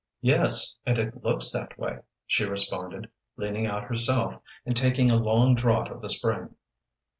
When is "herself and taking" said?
3.83-5.11